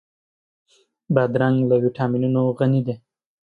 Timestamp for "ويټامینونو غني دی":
1.81-2.95